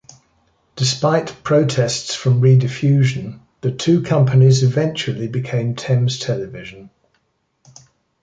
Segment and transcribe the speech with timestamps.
[0.77, 6.89] Despite protests from Rediffusion, the two companies eventually became Thames Television.